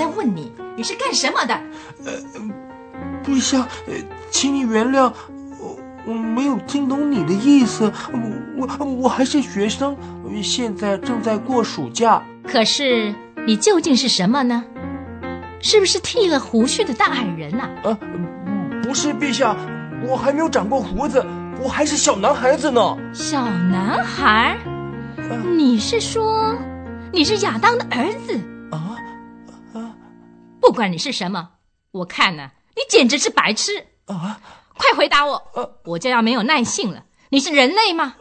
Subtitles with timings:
[0.00, 1.54] 在问你，你是干什么的？
[2.06, 2.12] 呃
[3.22, 3.92] 陛下，呃
[4.30, 5.12] 请你原谅，
[5.60, 7.92] 我我没有听懂你的意思。
[8.56, 9.94] 我我我还是学生，
[10.42, 12.22] 现在正在过暑假。
[12.48, 13.14] 可是
[13.46, 14.64] 你究竟是什么呢？
[15.60, 17.94] 是不是剃了胡须的大矮人呐、呃，
[18.82, 19.54] 不是陛下，
[20.08, 21.22] 我还没有长过胡子，
[21.62, 22.96] 我还是小男孩子呢。
[23.12, 24.56] 小男孩？
[25.58, 26.56] 你是说
[27.12, 28.40] 你是亚当的儿子？
[28.70, 28.96] 啊，
[30.70, 31.54] 不管你是什么，
[31.90, 33.88] 我看呢、你简直是白痴！
[34.04, 34.40] 啊，
[34.78, 37.06] 快回答我，呃我就要没有耐性了。
[37.30, 38.14] 你是人类吗？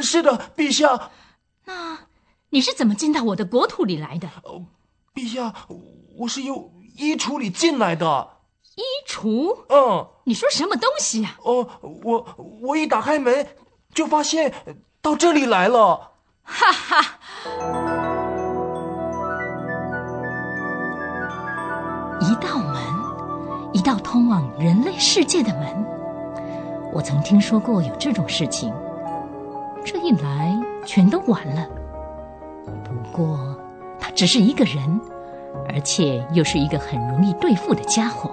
[0.00, 1.10] 是的，陛下，
[1.64, 1.98] 那
[2.50, 4.30] 你是怎么进到我的国土里来的？
[5.12, 5.52] 陛下，
[6.16, 8.36] 我是由衣橱里进来的。
[8.76, 9.64] 衣橱？
[9.68, 11.68] 嗯，你说什么东西呀、哦，
[12.04, 12.24] 我
[12.62, 13.48] 我一打开门
[13.92, 14.54] 就发现
[15.02, 16.12] 到这里来了。
[16.44, 17.18] 哈哈！
[22.40, 22.82] 道门，
[23.72, 25.86] 一道通往人类世界的门。
[26.92, 28.72] 我曾听说过有这种事情，
[29.84, 31.66] 这一来全都完了。
[32.84, 33.56] 不过
[34.00, 35.00] 他只是一个人，
[35.68, 38.30] 而且又是一个很容易对付的家伙。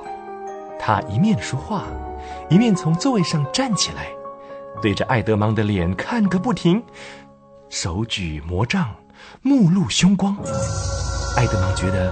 [0.80, 1.84] 他一面说话，
[2.50, 4.08] 一面从座位上站起来，
[4.82, 6.82] 对着艾德芒的脸看个不停，
[7.70, 8.88] 手举魔杖，
[9.42, 10.36] 目露凶光。
[11.36, 12.12] 艾德芒觉得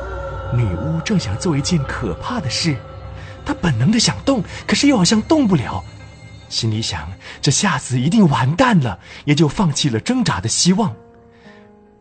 [0.56, 2.76] 女巫正想做一件可怕的事，
[3.46, 5.84] 她本能的想动，可是又好像动不了，
[6.50, 10.94] 心里想这下子一定完蛋了，也就放弃了挣扎的希望。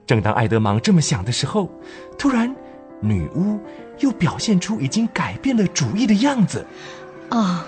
[0.07, 1.71] 正当艾德芒这么想的时候，
[2.19, 2.55] 突然，
[3.01, 3.59] 女巫
[4.01, 6.67] 又表现出已经改变了主意的样子。
[7.31, 7.65] 哦，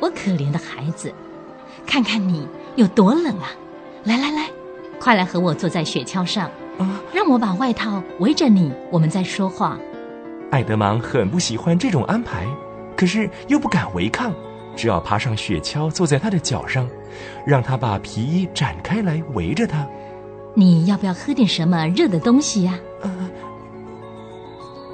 [0.00, 1.12] 我可怜的孩子，
[1.86, 3.50] 看看你有多冷啊！
[4.04, 4.50] 来来来，
[4.98, 9.78] 快来和我坐在雪橇上，啊，让我把外套围着你，我们再说话。
[10.52, 12.46] 艾德芒很不喜欢这种安排，
[12.94, 14.34] 可是又不敢违抗，
[14.76, 16.86] 只好爬上雪橇，坐在他的脚上，
[17.46, 19.88] 让他把皮衣展开来围着他。
[20.54, 22.78] 你要不要喝点什么热的东西呀、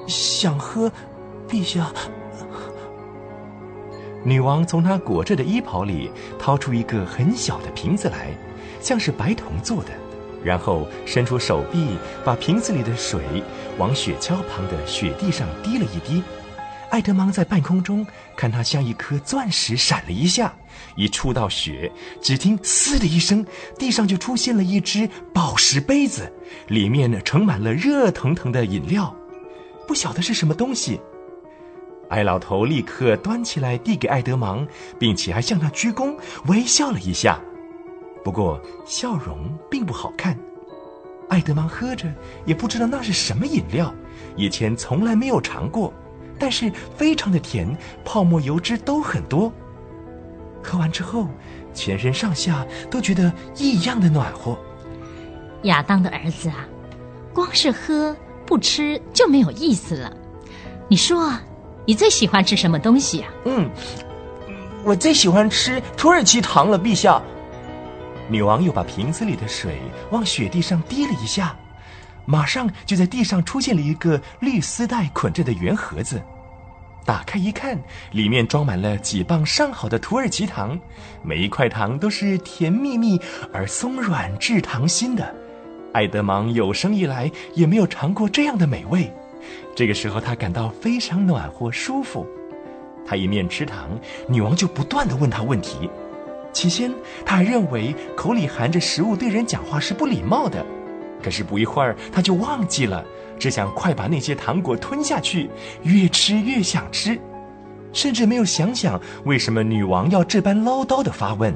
[0.06, 0.92] 想喝，
[1.48, 1.88] 陛下。
[4.22, 8.28] 女王从她裹着的衣袍里掏出一个很小的瓶子来，
[8.80, 9.90] 像是白铜做的，
[10.48, 13.20] 然后伸出手臂，把瓶子里的水
[13.76, 16.22] 往雪橇旁的雪地上滴了一滴。
[16.88, 20.54] 艾德芒在半空中看它像一颗钻石闪了一下，
[20.96, 21.92] 一触到雪，
[22.22, 23.44] 只听“嘶”的一声，
[23.78, 26.32] 地上就出现了一只宝石杯子，
[26.68, 29.14] 里面盛满了热腾腾的饮料，
[29.86, 30.98] 不晓得是什么东西。
[32.08, 34.66] 艾老头立刻端起来递给艾德芒，
[34.98, 36.16] 并且还向他鞠躬，
[36.46, 37.38] 微笑了一下。
[38.28, 40.38] 不过笑容并不好看。
[41.30, 42.12] 艾德芒喝着，
[42.44, 43.90] 也不知道那是什么饮料，
[44.36, 45.90] 以前从来没有尝过，
[46.38, 47.74] 但是非常的甜，
[48.04, 49.50] 泡沫油脂都很多。
[50.62, 51.26] 喝完之后，
[51.72, 54.54] 全身上下都觉得异样的暖和。
[55.62, 56.68] 亚当的儿子啊，
[57.32, 60.14] 光是喝不吃就没有意思了。
[60.86, 61.42] 你说啊，
[61.86, 63.70] 你最喜欢吃什么东西啊、嗯，
[64.84, 67.22] 我最喜欢吃土耳其糖了，陛下。
[68.28, 69.78] 女王又把瓶子里的水
[70.10, 71.56] 往雪地上滴了一下，
[72.26, 76.22] 马上就在地上出现了一个绿丝带捆着的圆盒子。
[77.06, 77.78] 打开一看，
[78.12, 80.78] 里面装满了几磅上好的土耳其糖，
[81.22, 83.18] 每一块糖都是甜蜜蜜
[83.50, 85.34] 而松软制糖心的。
[85.94, 89.10] 艾德芒有生以来也没有尝过这样的美味，
[89.74, 92.26] 这个时候他感到非常暖和舒服。
[93.06, 95.88] 他一面吃糖，女王就不断的问他问题。
[96.58, 96.92] 起先，
[97.24, 100.66] 他还认为口里含着食物对人讲话是不礼貌的，
[101.22, 103.04] 可是不一会儿他就忘记了，
[103.38, 105.48] 只想快把那些糖果吞下去，
[105.84, 107.16] 越吃越想吃，
[107.92, 111.54] 甚至没有想想为什么女王要这般唠叨的发问。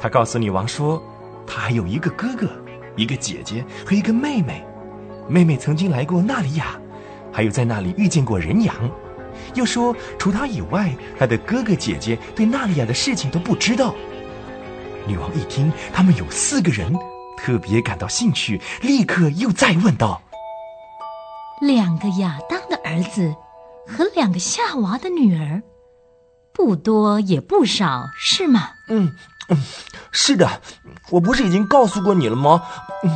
[0.00, 1.00] 他告诉女王说，
[1.46, 2.48] 他还有一个哥哥、
[2.96, 4.64] 一个姐姐和一个妹妹，
[5.28, 6.76] 妹妹曾经来过纳里亚，
[7.30, 8.74] 还有在那里遇见过人羊。
[9.54, 13.94] 又说，除他以外，他的哥哥姐姐对娜利亚的事情都不知道。
[15.06, 16.94] 女王一听他们有四个人，
[17.36, 20.22] 特别感到兴趣，立刻又再问道
[21.60, 23.34] 两个亚当的儿子
[23.86, 25.62] 和两个夏娃的女儿，
[26.52, 28.70] 不多也不少，是吗？
[28.88, 29.14] 嗯
[29.48, 29.62] 嗯，
[30.12, 30.60] 是的，
[31.10, 32.62] 我不是已经告诉过你了吗？
[33.02, 33.10] 嗯，：“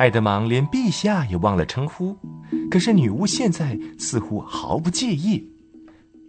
[0.00, 2.16] 艾德芒连陛下也忘了称呼。”
[2.70, 5.46] 可是女巫现在似乎毫不介意。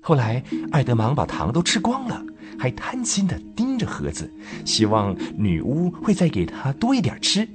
[0.01, 2.21] 后来，艾德芒把糖都吃光了，
[2.59, 4.29] 还贪心的盯着盒子，
[4.65, 7.47] 希望女巫会再给他多一点吃。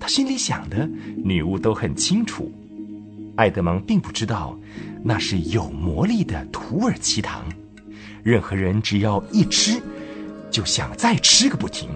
[0.00, 0.90] 他心里想的，
[1.22, 2.52] 女巫都很清楚。
[3.36, 4.58] 艾德芒并不知道，
[5.04, 7.44] 那是有魔力的土耳其糖，
[8.24, 9.80] 任何人只要一吃，
[10.50, 11.88] 就想再吃个不停。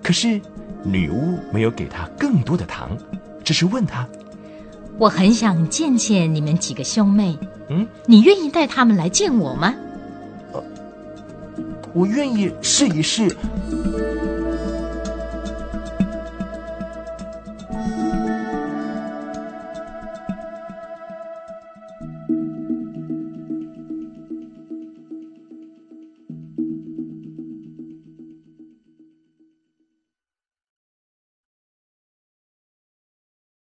[0.00, 0.40] 可是，
[0.84, 2.96] 女巫没有给他更多的糖，
[3.44, 4.06] 只是问他
[4.98, 7.38] ：“我很想见见你们几个兄妹，
[7.68, 9.74] 嗯，你愿意带他们来见我吗？”
[10.52, 10.62] 呃
[11.94, 13.28] 我愿意试一试。